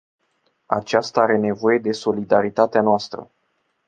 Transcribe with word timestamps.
Aceasta 0.67 1.19
are 1.21 1.37
nevoie 1.37 1.77
de 1.77 1.91
solidaritatea 1.91 2.81
noastră. 2.81 3.29